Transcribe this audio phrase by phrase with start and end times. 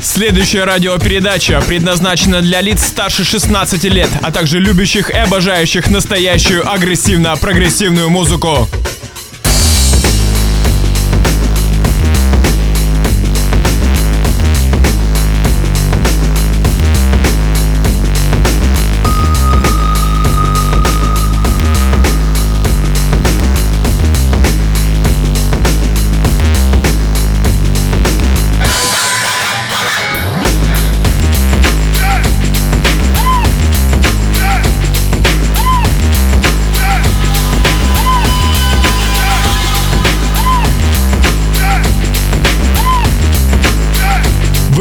[0.00, 8.08] Следующая радиопередача предназначена для лиц старше 16 лет, а также любящих и обожающих настоящую агрессивно-прогрессивную
[8.08, 8.68] музыку.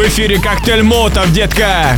[0.08, 1.98] Эфире коктейль Мотов, детка!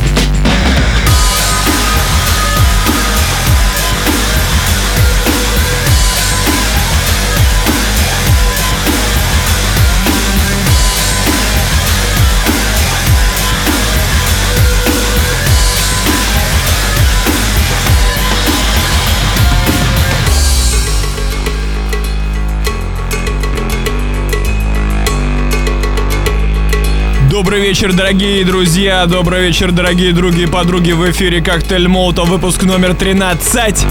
[27.50, 30.92] Добрый вечер, дорогие друзья, добрый вечер, дорогие други и подруги.
[30.92, 33.86] В эфире Коктейль Молотов, выпуск номер 13.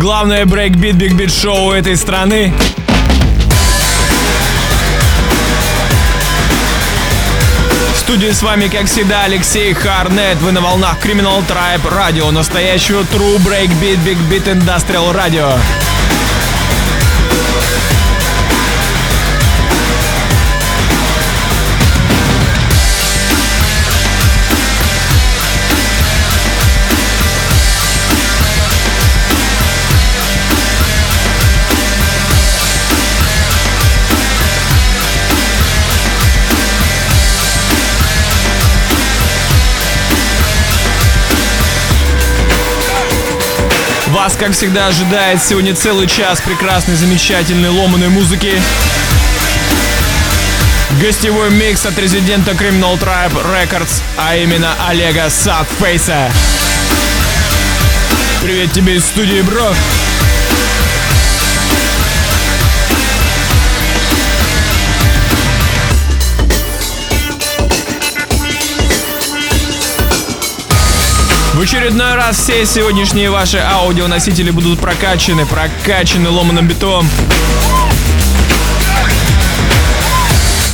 [0.00, 2.52] Главное брейкбит Биг Бит шоу этой страны.
[7.94, 10.38] В студии с вами, как всегда, Алексей Харнет.
[10.38, 15.56] Вы на волнах Criminal Tribe Radio, настоящего True Breakbeat Big Beat Industrial Radio.
[44.24, 48.58] Вас, как всегда, ожидает сегодня целый час прекрасной, замечательной, ломаной музыки.
[50.98, 56.32] Гостевой микс от резидента Criminal Tribe Records, а именно Олега Садфейса.
[58.42, 59.74] Привет тебе из студии, бро!
[59.74, 60.13] В
[71.64, 77.08] очередной раз все сегодняшние ваши аудионосители будут прокачаны, прокачаны ломаным битом.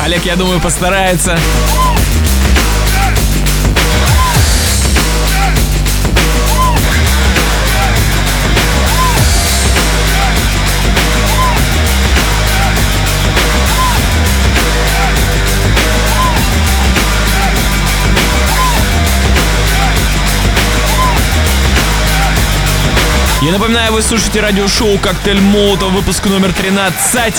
[0.00, 1.38] Олег, я думаю, постарается.
[23.42, 27.34] Я напоминаю, вы слушаете радиошоу «Коктейль Молотов», выпуск номер 13.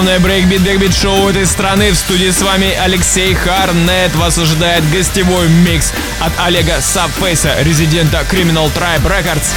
[0.00, 1.90] Главное брейкбит бигбит шоу этой страны.
[1.90, 4.16] В студии с вами Алексей Харнет.
[4.16, 9.50] Вас ожидает гостевой микс от Олега Сабфейса, резидента Criminal Tribe Records.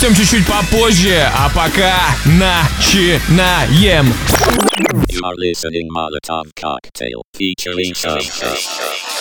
[0.00, 1.94] Всем чуть-чуть попозже, а пока
[2.24, 4.06] начинаем.
[5.10, 9.19] You are listening Molotov Cocktail featuring Sub.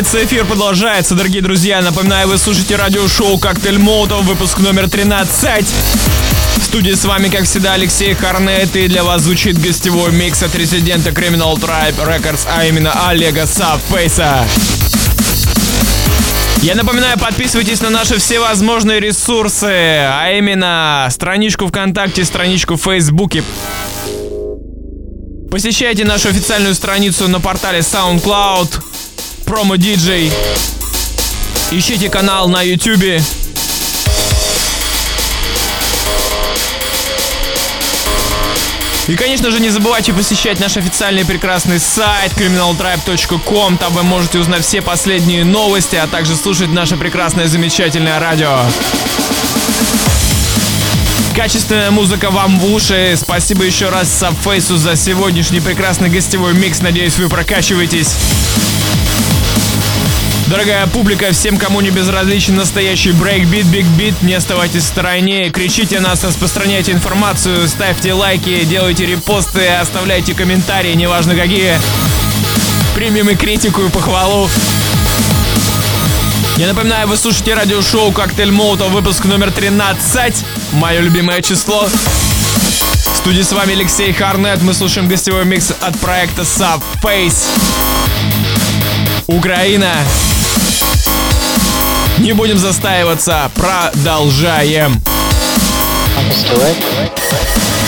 [0.00, 1.82] Продолжается, эфир продолжается, дорогие друзья.
[1.82, 5.66] Напоминаю, вы слушаете радиошоу «Коктейль Молотов», выпуск номер 13.
[6.56, 10.54] В студии с вами, как всегда, Алексей Харнет, и для вас звучит гостевой микс от
[10.54, 14.46] резидента Criminal Tribe Records, а именно Олега Сафейса.
[16.62, 23.44] Я напоминаю, подписывайтесь на наши всевозможные ресурсы, а именно страничку ВКонтакте, страничку в Фейсбуке.
[25.50, 28.82] Посещайте нашу официальную страницу на портале SoundCloud,
[29.50, 30.30] Промо Диджей.
[31.72, 33.20] Ищите канал на YouTube.
[39.08, 43.76] И, конечно же, не забывайте посещать наш официальный прекрасный сайт criminaltribe.com.
[43.76, 48.56] Там вы можете узнать все последние новости, а также слушать наше прекрасное замечательное радио.
[51.34, 53.16] Качественная музыка вам в уши.
[53.20, 56.82] Спасибо еще раз Сабфейсу за сегодняшний прекрасный гостевой микс.
[56.82, 58.14] Надеюсь, вы прокачиваетесь.
[60.50, 66.00] Дорогая публика, всем, кому не безразличен настоящий брейкбит, биг бит, не оставайтесь в стороне, кричите
[66.00, 71.78] нас, распространяйте информацию, ставьте лайки, делайте репосты, оставляйте комментарии, неважно какие.
[72.96, 74.50] Примем и критику, и похвалу.
[76.56, 81.86] Я напоминаю, вы слушаете радиошоу «Коктейль Молотов», выпуск номер 13, мое любимое число.
[81.86, 87.46] В студии с вами Алексей Харнет, мы слушаем гостевой микс от проекта Subface.
[89.28, 89.94] Украина.
[92.20, 95.00] Не будем застаиваться, продолжаем.
[96.16, 97.79] Catch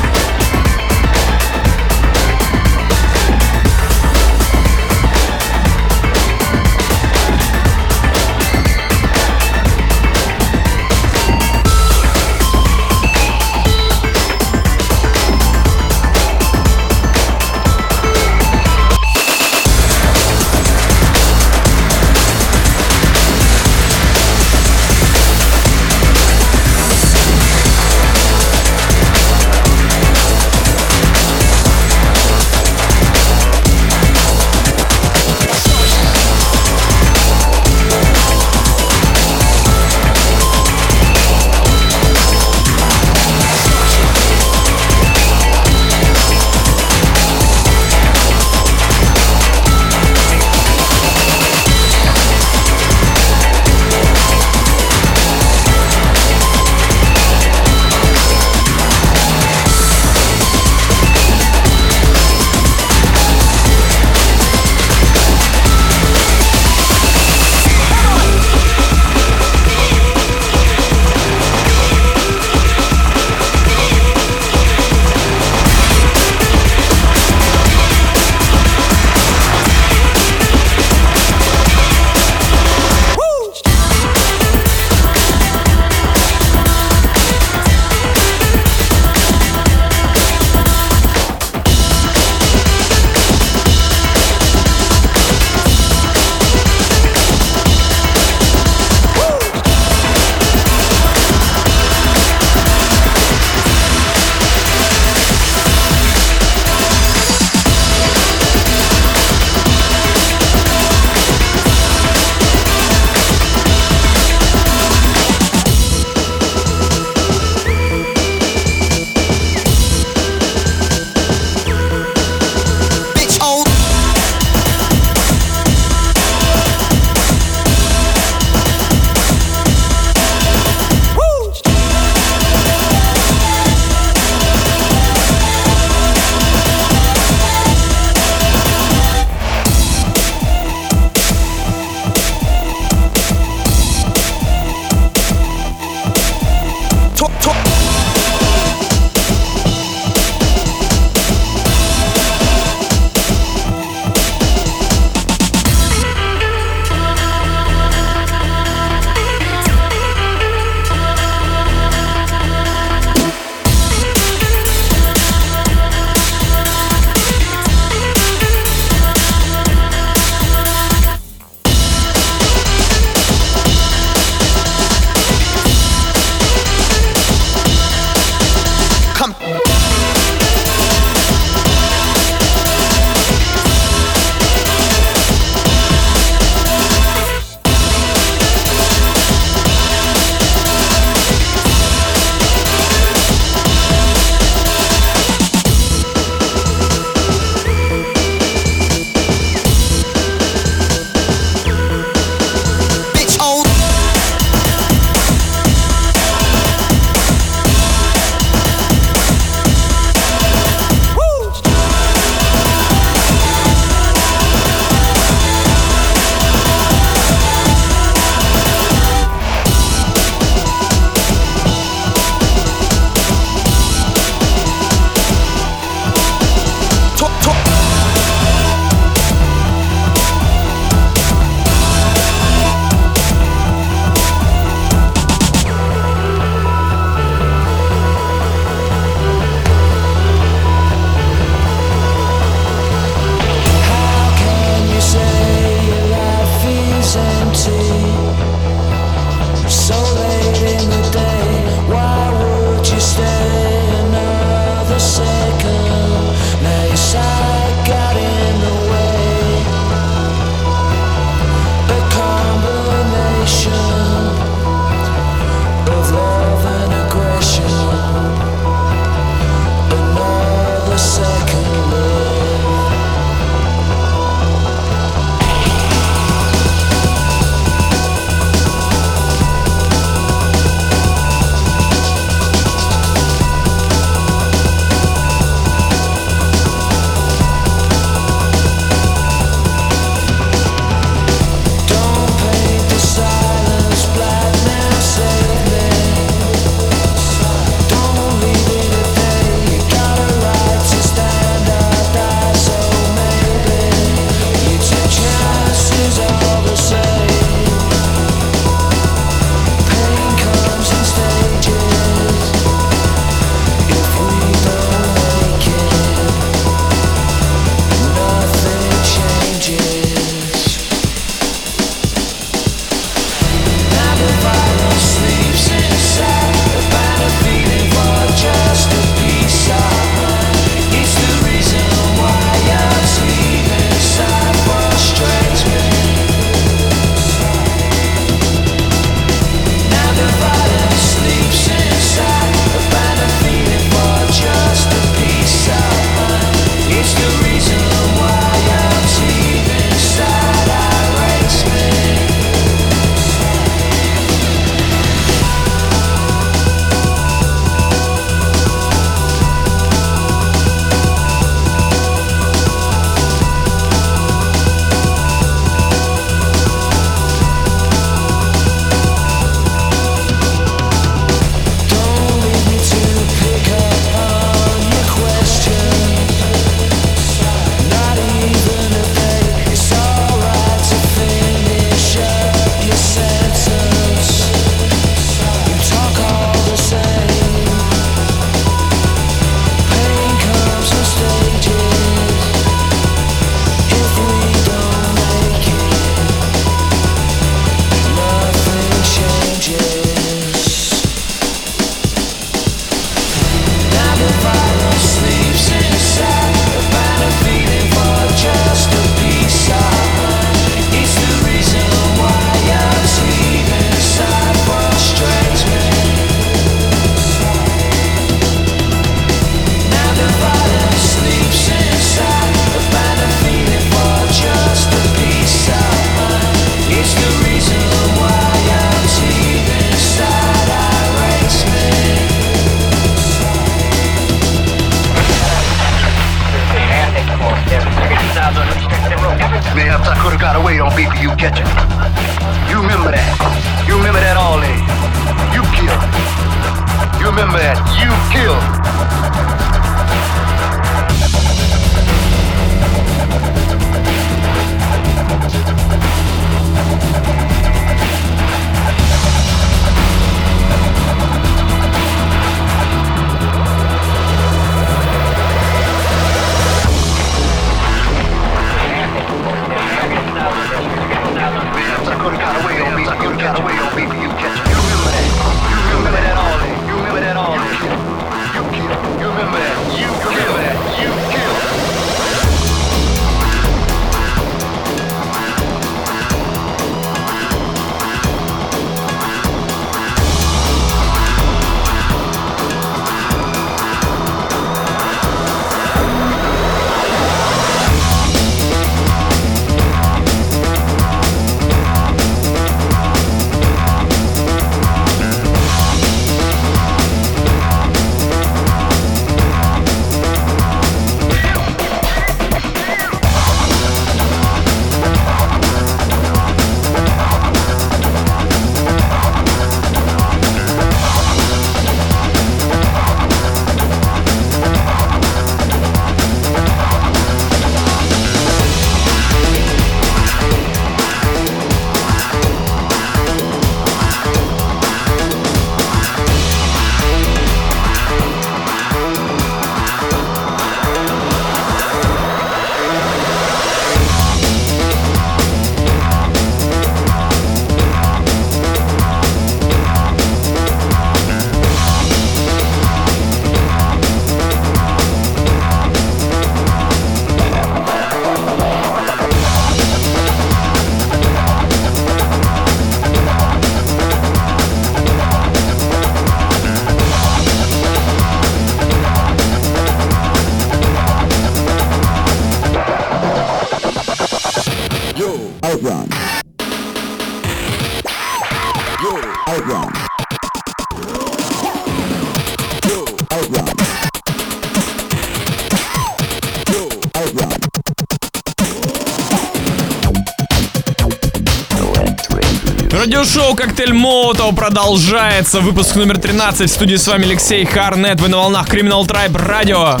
[593.60, 595.60] «Коктейль Молотова» продолжается.
[595.60, 596.70] Выпуск номер 13.
[596.70, 598.18] В студии с вами Алексей Харнет.
[598.18, 600.00] Вы на волнах Criminal Tribe Radio.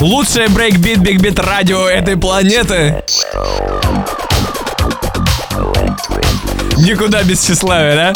[0.00, 3.02] Лучшее брейкбит, бигбит радио этой планеты.
[6.76, 8.12] Никуда без тщеславия, да?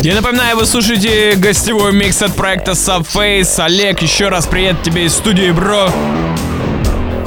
[0.00, 3.62] Я напоминаю, вы слушаете гостевой микс от проекта Subface.
[3.62, 5.92] Олег, еще раз привет тебе из студии, бро.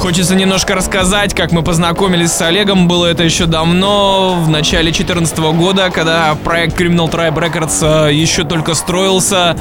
[0.02, 2.88] Хочется немножко рассказать, как мы познакомились с Олегом.
[2.88, 8.44] Было это еще давно, в начале 2014 года, когда проект Criminal Tribe Records э, еще
[8.44, 9.56] только строился.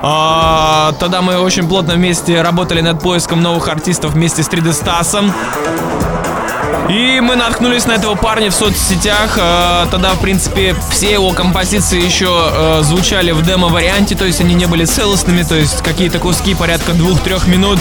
[0.00, 5.32] А, Тогда мы очень плотно вместе работали над поиском новых артистов вместе с 3D Стасом.
[6.88, 9.36] И мы наткнулись на этого парня в соцсетях.
[9.36, 14.54] Э, Тогда, в принципе, все его композиции еще э, звучали в демо-варианте, то есть они
[14.54, 17.78] не были целостными, то есть какие-то куски порядка двух-трех минут.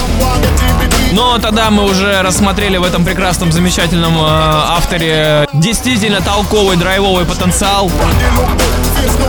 [1.11, 7.91] Но тогда мы уже рассмотрели в этом прекрасном, замечательном э, авторе действительно толковый драйвовый потенциал.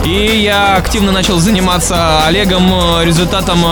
[0.05, 3.01] И я активно начал заниматься Олегом.
[3.03, 3.63] Результатом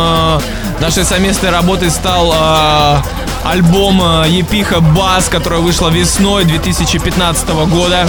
[0.82, 3.02] нашей совместной работы стал э,
[3.44, 8.08] альбом э, Епиха Бас, который вышла весной 2015 года.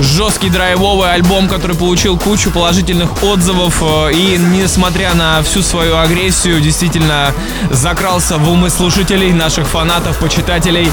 [0.00, 6.60] Жесткий драйвовый альбом, который получил кучу положительных отзывов э, и, несмотря на всю свою агрессию,
[6.60, 7.32] действительно
[7.70, 10.90] закрался в умы слушателей, наших фанатов, почитателей.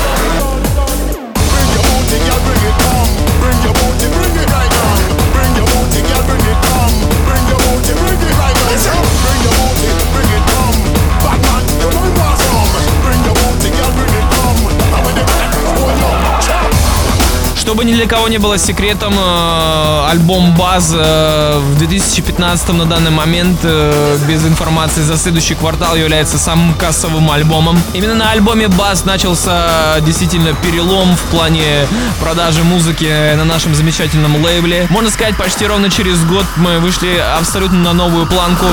[17.74, 23.10] Чтобы ни для кого не было секретом, э, альбом Баз э, в 2015 на данный
[23.10, 27.82] момент э, без информации за следующий квартал является самым кассовым альбомом.
[27.96, 31.88] Именно на альбоме Баз начался действительно перелом в плане
[32.20, 34.86] продажи музыки на нашем замечательном лейбле.
[34.92, 38.68] Можно сказать, почти ровно через год мы вышли абсолютно на новую планку.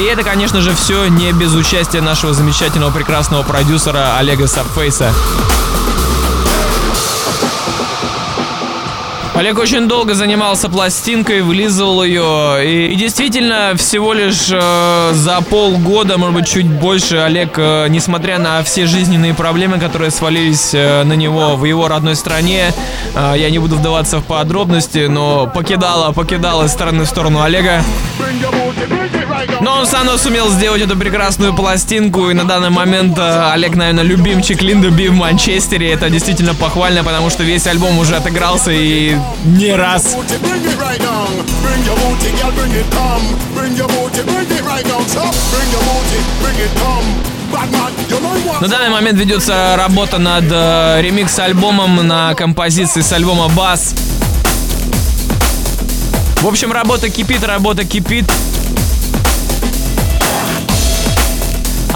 [0.00, 5.12] И это, конечно же, все не без участия нашего замечательного прекрасного продюсера Олега Сабфейса.
[9.42, 12.60] Олег очень долго занимался пластинкой, вылизывал ее.
[12.64, 18.38] И, и действительно, всего лишь э, за полгода, может быть, чуть больше, Олег, э, несмотря
[18.38, 22.72] на все жизненные проблемы, которые свалились э, на него в его родной стране,
[23.16, 27.82] э, я не буду вдаваться в подробности, но покидала, покидала из стороны в сторону Олега.
[29.60, 34.04] Но он сам сумел сделать эту прекрасную пластинку, и на данный момент э, Олег, наверное,
[34.04, 35.92] любимчик Линда Би в Манчестере.
[35.92, 40.16] Это действительно похвально, потому что весь альбом уже отыгрался и не раз.
[48.60, 53.94] На данный момент ведется работа над э, ремикс-альбомом на композиции с альбома Бас.
[56.40, 58.24] В общем, работа кипит, работа кипит.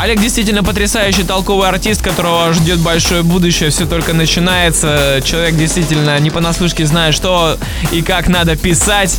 [0.07, 5.21] Олег действительно потрясающий толковый артист, которого ждет большое будущее, все только начинается.
[5.25, 7.59] Человек действительно не понаслышке знает, что
[7.91, 9.19] и как надо писать.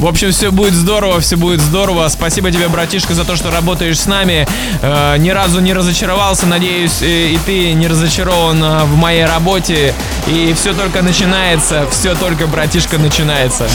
[0.00, 2.08] В общем, все будет здорово, все будет здорово.
[2.08, 4.48] Спасибо тебе, братишка, за то, что работаешь с нами.
[4.80, 6.46] Э, ни разу не разочаровался.
[6.46, 9.94] Надеюсь, и, и ты не разочарован э, в моей работе.
[10.26, 11.86] И все только начинается.
[11.90, 13.68] Все только, братишка, начинается.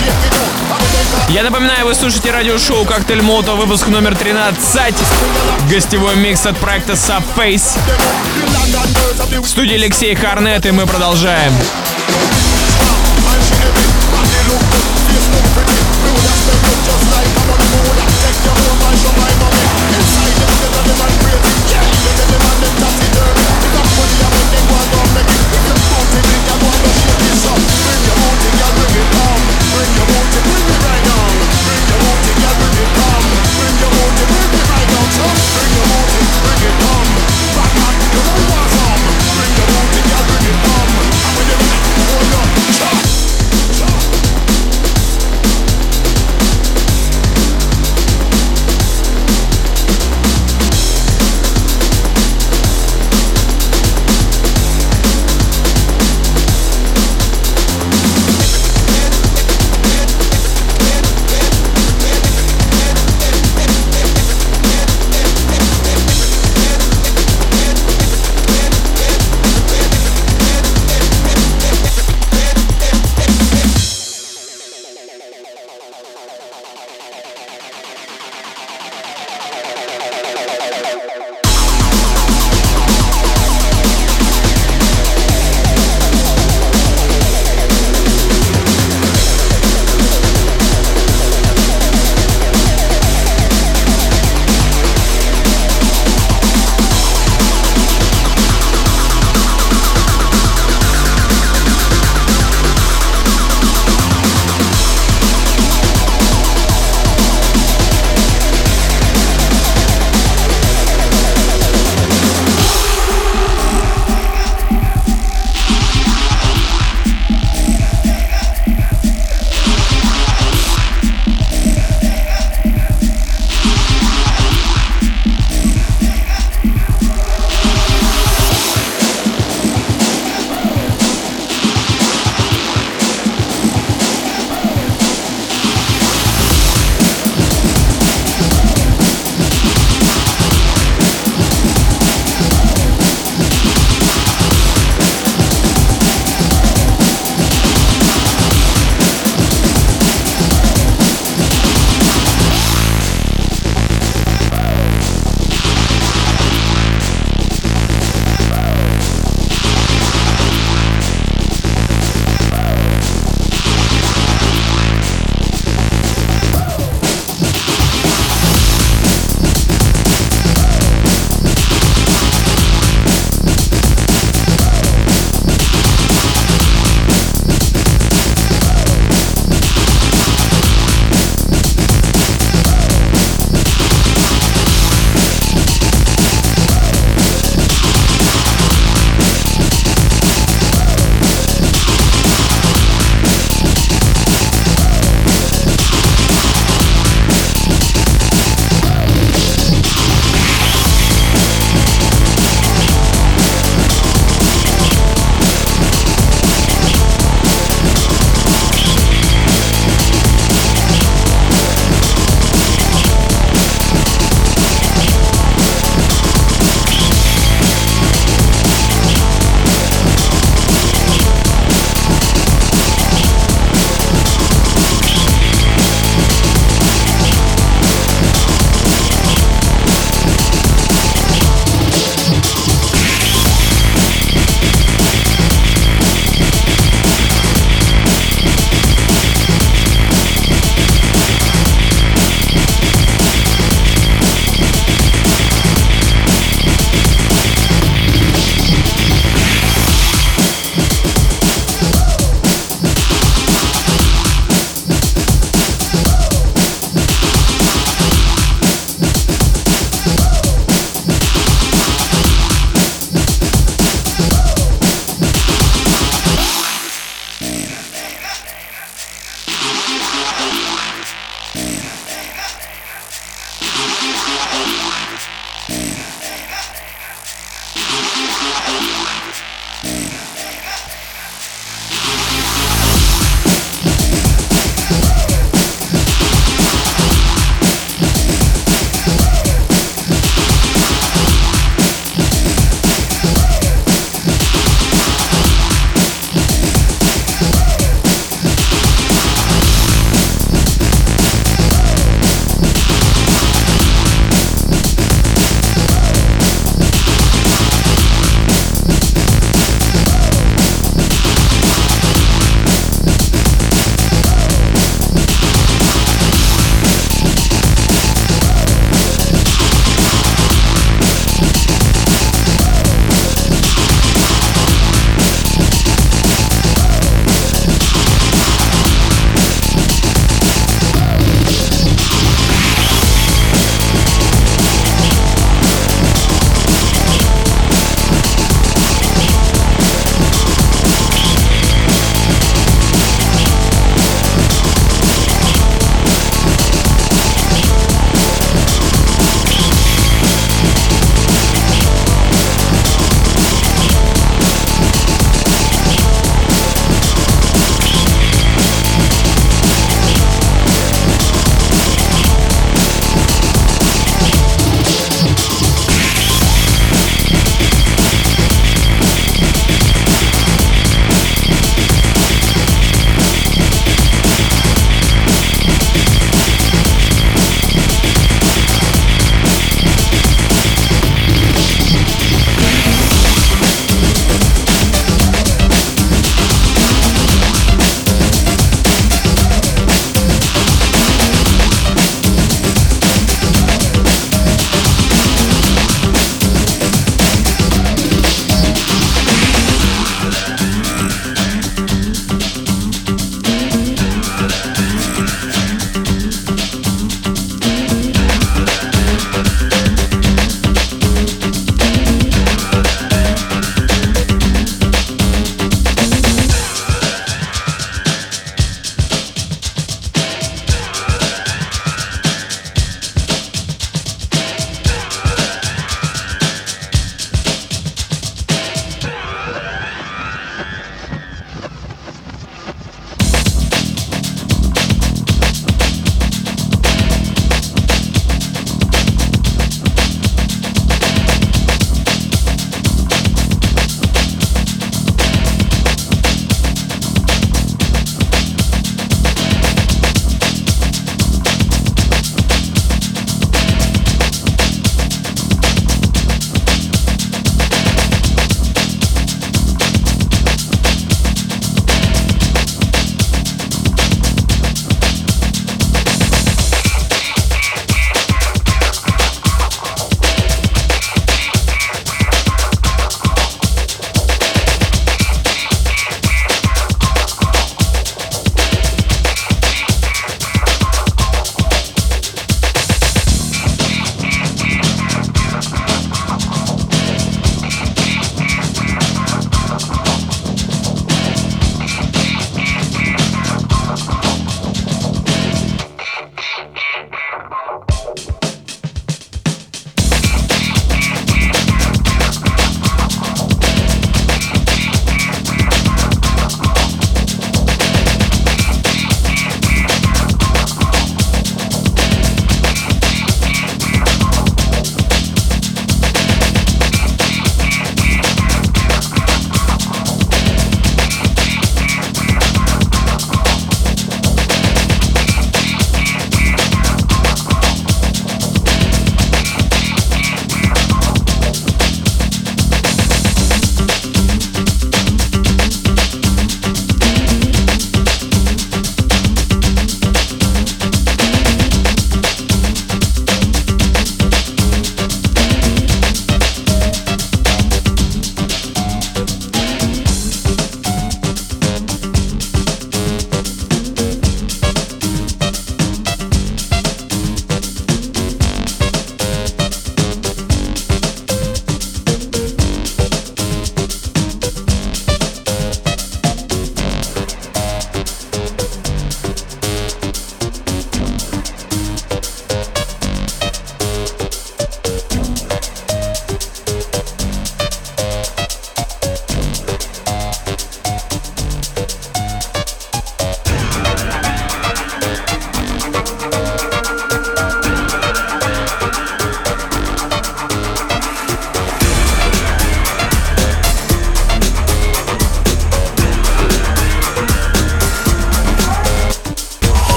[1.29, 4.95] Я напоминаю, вы слушаете радиошоу «Коктейль Молото», выпуск номер 13.
[5.69, 7.77] Гостевой микс от проекта Subface.
[9.43, 11.53] В студии Алексей Харнет, и мы продолжаем.
[15.55, 15.84] Bring
[16.83, 18.14] just like I'm on the moon.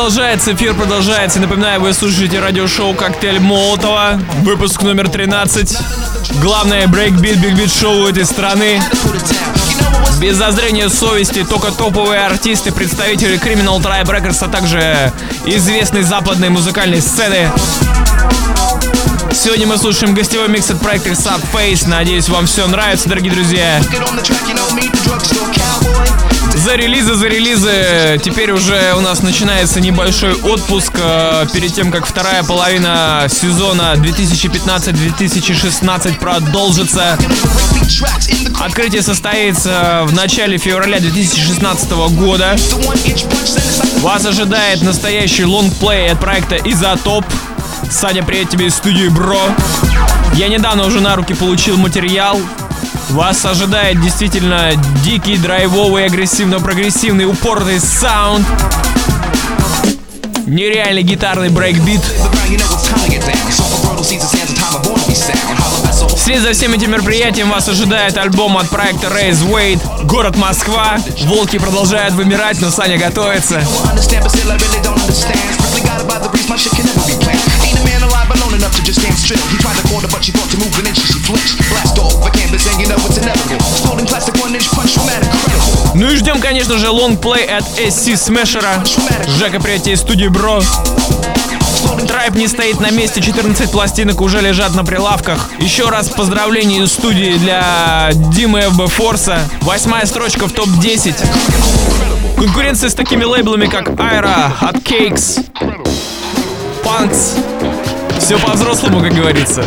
[0.00, 1.40] Продолжается, эфир продолжается.
[1.40, 5.76] Напоминаю, вы слушаете радиошоу «Коктейль Молотова», выпуск номер 13.
[6.40, 8.82] Главное брейкбит, бигбит шоу этой страны.
[10.18, 15.12] Без зазрения совести, только топовые артисты, представители Criminal Tribe Records, а также
[15.44, 17.52] известной западной музыкальной сцены.
[19.34, 21.86] Сегодня мы слушаем гостевой микс от проекта Subface.
[21.86, 23.82] Надеюсь, вам все нравится, дорогие друзья.
[26.54, 28.20] За релизы, за релизы.
[28.22, 36.18] Теперь уже у нас начинается небольшой отпуск э, перед тем, как вторая половина сезона 2015-2016
[36.18, 37.18] продолжится.
[38.60, 42.56] Открытие состоится в начале февраля 2016 года.
[43.98, 47.24] Вас ожидает настоящий лонгплей от проекта Изотоп.
[47.90, 49.40] Саня, привет тебе из студии Бро.
[50.34, 52.38] Я недавно уже на руки получил материал.
[53.10, 54.70] Вас ожидает действительно
[55.04, 58.46] дикий, драйвовый, агрессивно-прогрессивный, упорный саунд.
[60.46, 62.00] Нереальный гитарный брейкбит.
[66.16, 70.98] Вслед за всем этим мероприятием вас ожидает альбом от проекта Raise Weight «Город Москва».
[71.24, 73.62] Волки продолжают вымирать, но Саня готовится.
[81.30, 81.99] Blast
[85.94, 88.84] Ну и ждем, конечно же, лонгплей от SC Смешера.
[89.38, 90.60] Жека, привет тебе из студии Бро.
[92.06, 95.50] Трайп не стоит на месте, 14 пластинок уже лежат на прилавках.
[95.58, 99.38] Еще раз поздравления из студии для Димы FB Форса.
[99.62, 101.14] Восьмая строчка в топ-10.
[102.36, 105.44] Конкуренция с такими лейблами, как Aira, Hot Cakes,
[106.84, 107.38] Punks,
[108.18, 109.64] все по-взрослому, как говорится.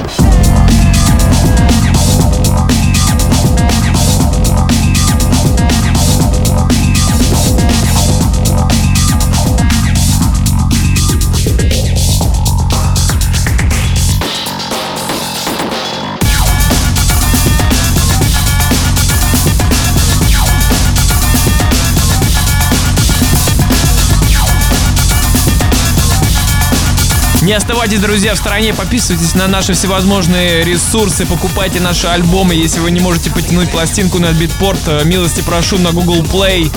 [27.43, 32.55] Не оставайтесь, друзья, в стороне, подписывайтесь на наши всевозможные ресурсы, покупайте наши альбомы.
[32.55, 36.71] Если вы не можете потянуть пластинку на битпорт, э, милости прошу на Google Play.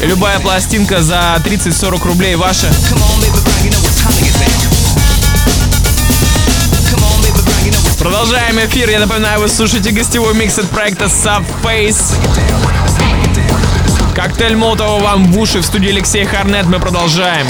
[0.00, 2.72] Любая пластинка за 30-40 рублей ваша.
[7.98, 8.90] Продолжаем эфир.
[8.90, 12.14] Я напоминаю, вы слушаете гостевой микс от проекта Subface.
[14.14, 16.66] Коктейль Молотова вам в уши в студии Алексей Харнет.
[16.66, 17.48] Мы продолжаем.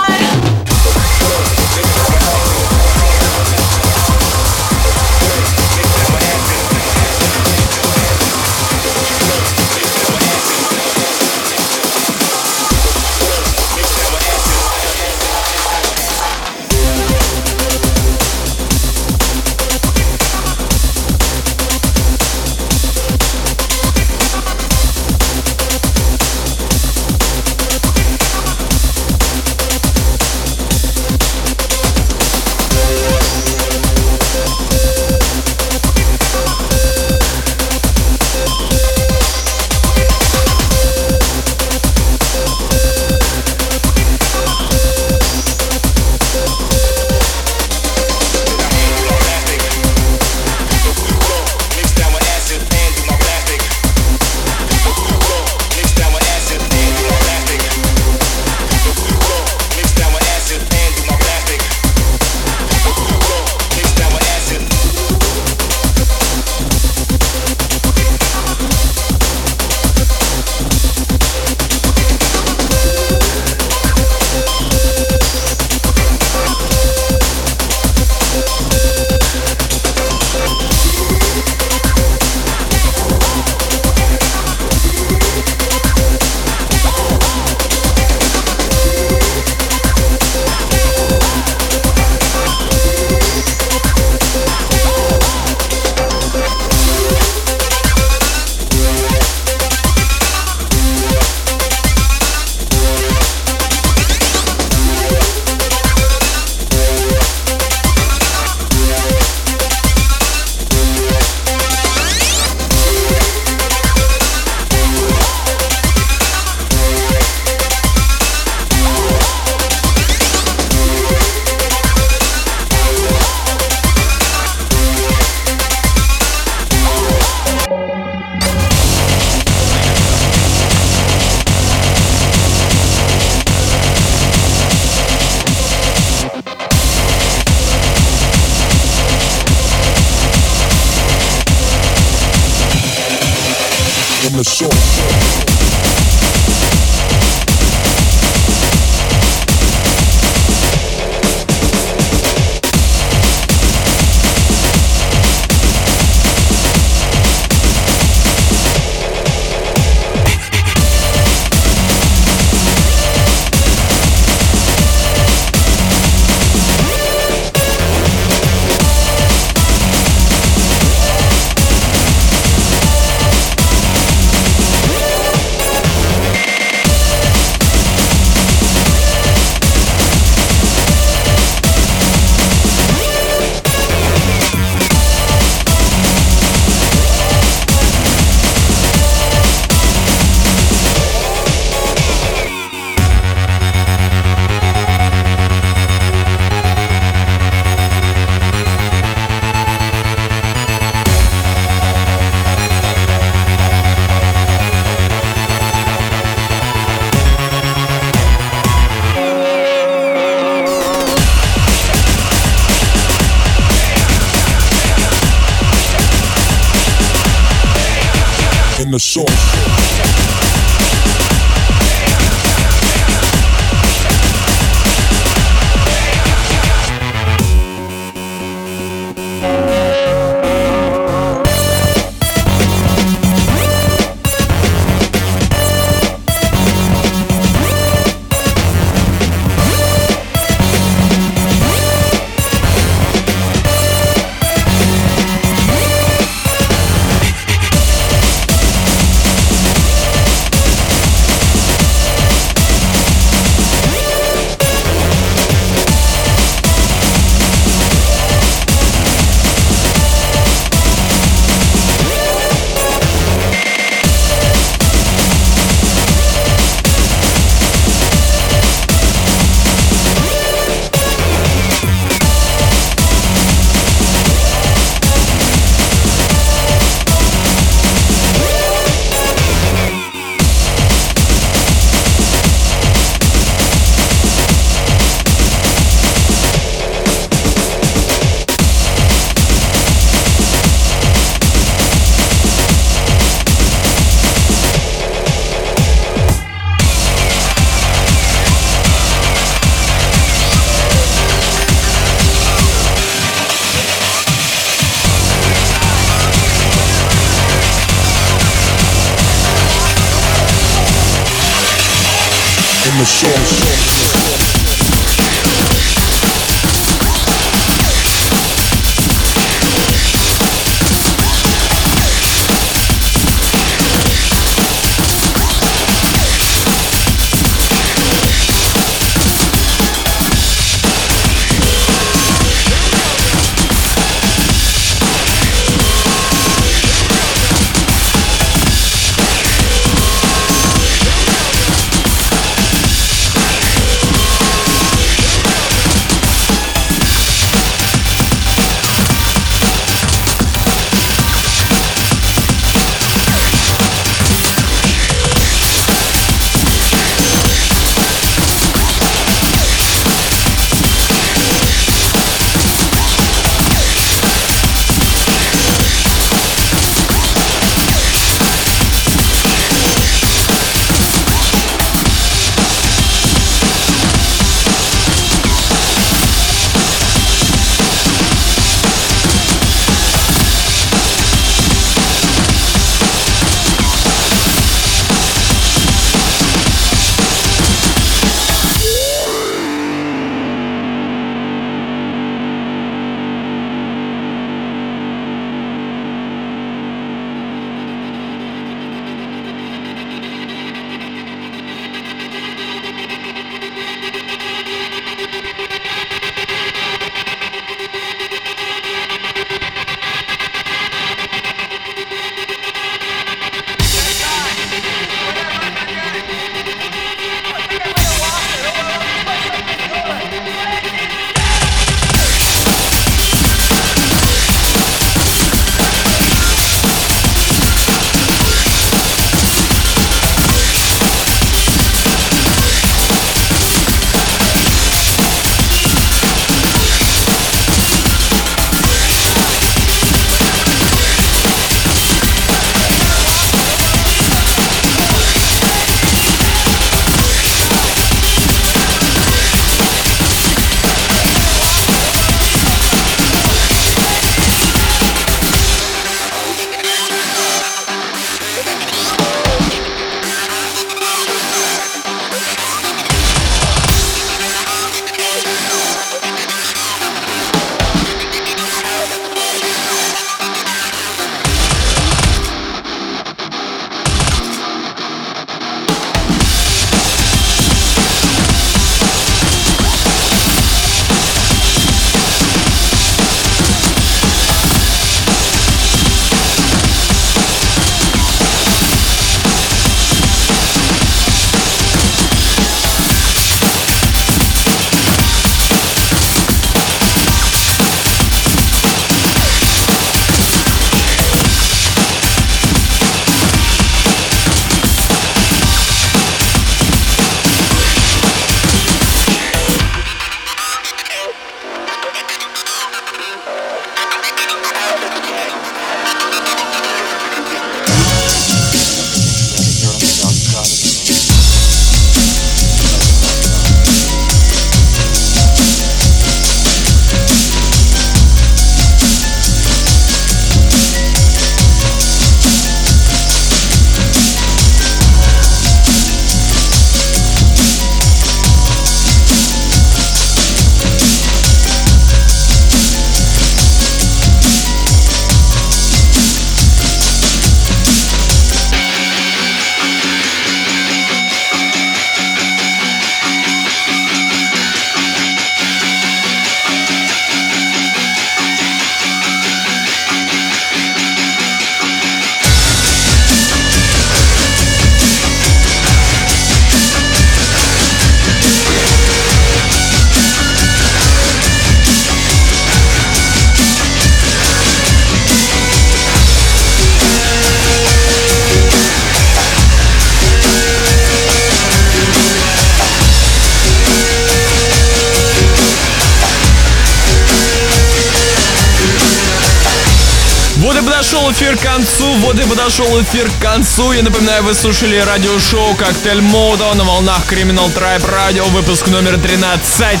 [593.54, 593.92] Концу.
[593.92, 600.00] Я напоминаю, вы слушали радиошоу «Коктейль Мода» на волнах Criminal Tribe Radio, выпуск номер 13.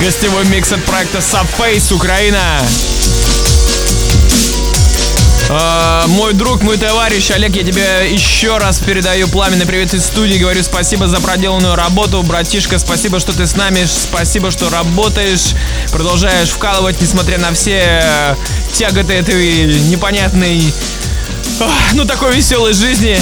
[0.00, 2.60] Гостевой микс от проекта Subface, Украина.
[5.48, 10.38] Э, мой друг, мой товарищ Олег, я тебе еще раз передаю пламенный привет из студии.
[10.38, 12.22] Говорю спасибо за проделанную работу.
[12.22, 13.84] Братишка, спасибо, что ты с нами.
[13.84, 15.54] Спасибо, что работаешь.
[15.92, 18.36] Продолжаешь вкалывать, несмотря на все э,
[18.72, 20.72] тяготы этой непонятной,
[21.94, 23.20] ну такой веселой жизни.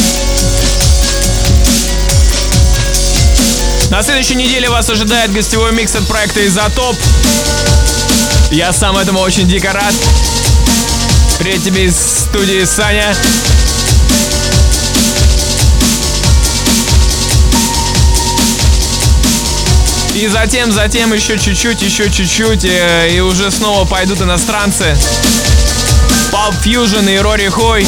[3.90, 6.96] На следующей неделе вас ожидает гостевой микс от проекта «Изотоп».
[8.50, 9.94] Я сам этому очень дико рад.
[11.38, 13.14] Привет тебе из студии Саня.
[20.14, 24.96] И затем, затем еще чуть-чуть, еще чуть-чуть, э, и уже снова пойдут иностранцы.
[26.30, 27.86] Pulp Fusion и Рори Хой.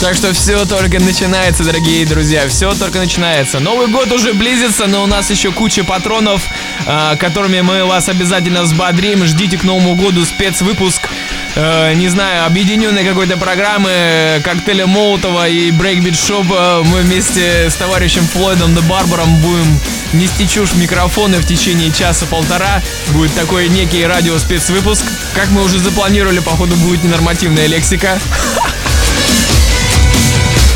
[0.00, 3.58] Так что все только начинается, дорогие друзья, все только начинается.
[3.58, 6.42] Новый год уже близится, но у нас еще куча патронов,
[6.86, 9.24] э, которыми мы вас обязательно взбодрим.
[9.24, 11.08] Ждите к Новому году спецвыпуск,
[11.54, 16.46] э, не знаю, объединенной какой-то программы коктейля Молотова и Breakbeat Shop.
[16.50, 19.80] Э, Мы вместе с товарищем Флойдом де Барбаром будем
[20.12, 22.82] нести чушь в микрофоны в течение часа-полтора.
[23.08, 25.04] Будет такой некий радио спецвыпуск.
[25.34, 28.18] Как мы уже запланировали, походу будет ненормативная лексика.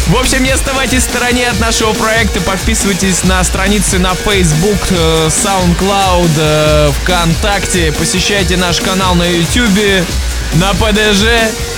[0.08, 5.28] В общем, не оставайтесь в стороне от нашего проекта, подписывайтесь на страницы на Facebook, э,
[5.28, 10.06] SoundCloud, э, ВКонтакте, посещайте наш канал на YouTube,
[10.54, 11.26] на PDJ,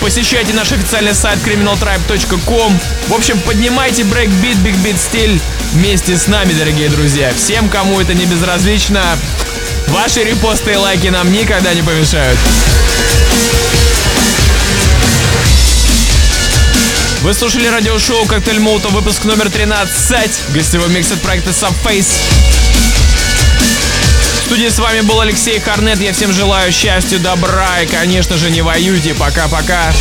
[0.01, 2.81] посещайте наш официальный сайт criminaltribe.com.
[3.09, 5.41] В общем, поднимайте брейкбит, бигбит стиль
[5.73, 7.33] вместе с нами, дорогие друзья.
[7.35, 9.03] Всем, кому это не безразлично,
[9.89, 12.39] ваши репосты и лайки нам никогда не помешают.
[17.23, 20.55] Вы слушали радиошоу «Коктейль Молотов», выпуск номер 13.
[20.55, 22.70] Гостевой микс от проекта Subface.
[24.51, 26.01] Студии с вами был Алексей Харнет.
[26.01, 29.15] Я всем желаю счастья, добра и, конечно же, не воюйте.
[29.15, 29.93] Пока-пока.